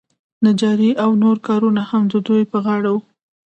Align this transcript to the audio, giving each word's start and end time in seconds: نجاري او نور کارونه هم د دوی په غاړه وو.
نجاري 0.45 0.89
او 1.03 1.09
نور 1.23 1.37
کارونه 1.47 1.81
هم 1.91 2.03
د 2.11 2.15
دوی 2.27 2.43
په 2.51 2.57
غاړه 2.65 2.89
وو. 2.93 3.01